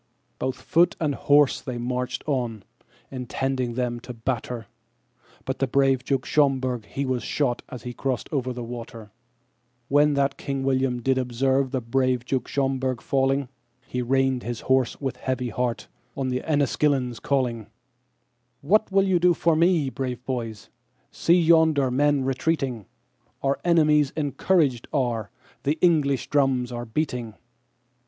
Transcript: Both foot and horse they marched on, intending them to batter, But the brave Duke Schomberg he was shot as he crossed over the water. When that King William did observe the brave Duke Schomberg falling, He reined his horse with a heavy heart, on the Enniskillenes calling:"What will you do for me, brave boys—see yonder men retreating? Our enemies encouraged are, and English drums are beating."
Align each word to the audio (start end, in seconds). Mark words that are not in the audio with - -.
Both 0.39 0.55
foot 0.59 0.95
and 0.99 1.13
horse 1.13 1.61
they 1.61 1.77
marched 1.77 2.23
on, 2.25 2.63
intending 3.11 3.75
them 3.75 3.99
to 3.99 4.15
batter, 4.15 4.65
But 5.45 5.59
the 5.59 5.67
brave 5.67 6.03
Duke 6.03 6.25
Schomberg 6.25 6.85
he 6.87 7.05
was 7.05 7.21
shot 7.21 7.61
as 7.69 7.83
he 7.83 7.93
crossed 7.93 8.27
over 8.31 8.51
the 8.51 8.63
water. 8.63 9.11
When 9.89 10.15
that 10.15 10.39
King 10.39 10.63
William 10.63 11.03
did 11.03 11.19
observe 11.19 11.69
the 11.69 11.81
brave 11.81 12.25
Duke 12.25 12.47
Schomberg 12.47 12.99
falling, 12.99 13.47
He 13.85 14.01
reined 14.01 14.41
his 14.41 14.61
horse 14.61 14.99
with 14.99 15.17
a 15.17 15.19
heavy 15.19 15.49
heart, 15.49 15.87
on 16.17 16.29
the 16.29 16.39
Enniskillenes 16.41 17.19
calling:"What 17.21 18.91
will 18.91 19.03
you 19.07 19.19
do 19.19 19.35
for 19.35 19.55
me, 19.55 19.91
brave 19.91 20.25
boys—see 20.25 21.39
yonder 21.39 21.91
men 21.91 22.25
retreating? 22.25 22.87
Our 23.43 23.59
enemies 23.63 24.13
encouraged 24.17 24.87
are, 24.91 25.29
and 25.63 25.75
English 25.79 26.25
drums 26.31 26.71
are 26.71 26.85
beating." 26.85 27.35